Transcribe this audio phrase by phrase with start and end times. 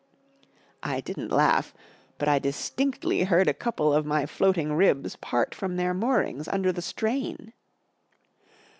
[0.19, 0.45] *?
[0.45, 1.75] * O I didn't laugh,
[2.17, 6.71] but I distinctly heard a couple of my floating ribs part from their moorings under
[6.71, 7.53] the strain.